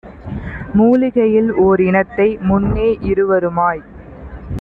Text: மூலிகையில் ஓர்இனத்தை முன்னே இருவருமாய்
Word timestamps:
மூலிகையில் 0.75 1.51
ஓர்இனத்தை 1.57 2.27
முன்னே 2.41 2.89
இருவருமாய் 3.01 3.83